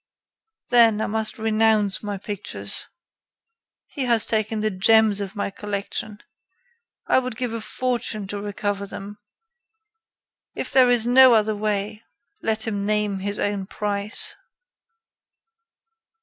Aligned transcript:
"Then, 0.69 0.99
I 0.99 1.05
must 1.05 1.37
renounce 1.37 2.01
my 2.01 2.17
pictures! 2.17 2.87
He 3.85 4.05
has 4.05 4.25
taken 4.25 4.59
the 4.61 4.71
gems 4.71 5.21
of 5.21 5.35
my 5.35 5.51
collection. 5.51 6.17
I 7.05 7.19
would 7.19 7.37
give 7.37 7.53
a 7.53 7.61
fortune 7.61 8.25
to 8.29 8.41
recover 8.41 8.87
them. 8.87 9.19
If 10.55 10.71
there 10.71 10.89
is 10.89 11.05
no 11.05 11.35
other 11.35 11.55
way, 11.55 12.01
let 12.41 12.65
him 12.65 12.83
name 12.83 13.19
his 13.19 13.37
own 13.37 13.67
price." 13.67 14.35